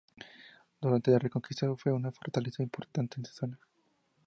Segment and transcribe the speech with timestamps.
[0.81, 3.59] Durante la Reconquista fue una fortaleza importante en su zona.